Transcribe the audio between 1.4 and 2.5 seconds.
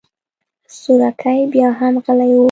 بياهم غلی و.